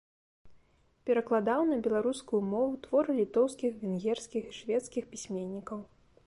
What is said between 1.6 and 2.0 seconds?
на